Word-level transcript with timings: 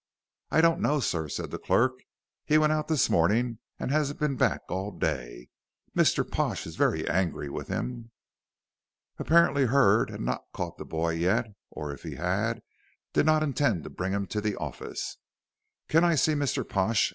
"I 0.49 0.61
don't 0.61 0.79
know, 0.81 0.99
sir," 0.99 1.29
said 1.29 1.51
the 1.51 1.59
clerk; 1.59 1.91
"he 2.43 2.57
went 2.57 2.73
out 2.73 2.87
this 2.87 3.07
morning 3.07 3.59
and 3.77 3.91
hasn't 3.91 4.19
been 4.19 4.35
back 4.35 4.61
all 4.67 4.89
day. 4.89 5.49
Mr. 5.95 6.27
Pash 6.27 6.65
is 6.65 6.75
very 6.75 7.07
angry 7.07 7.49
with 7.51 7.67
him." 7.67 8.09
Apparently 9.19 9.65
Hurd 9.65 10.09
had 10.09 10.21
not 10.21 10.45
caught 10.55 10.79
the 10.79 10.85
boy 10.85 11.11
yet, 11.11 11.53
or 11.69 11.91
if 11.93 12.01
he 12.01 12.15
had, 12.15 12.63
did 13.13 13.27
not 13.27 13.43
intend 13.43 13.83
to 13.83 13.91
bring 13.91 14.11
him 14.11 14.25
to 14.25 14.41
the 14.41 14.55
office. 14.55 15.17
"Can 15.87 16.03
I 16.03 16.15
see 16.15 16.33
Mr. 16.33 16.67
Pash?" 16.67 17.09